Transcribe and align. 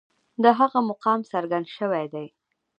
د 0.43 0.45
هغه 0.59 0.79
مقام 0.89 1.19
څرګند 1.31 1.67
شوی 1.75 2.05
دی. 2.13 2.27